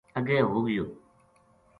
اگے 0.17 0.37
ہو 0.49 0.57
گیو 0.65 0.85